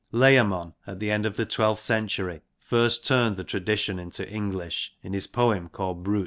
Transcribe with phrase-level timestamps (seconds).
[0.11, 5.13] Layamon at the end of the twelfth century first turned the tradition into English in
[5.13, 6.19] his poem called Brut.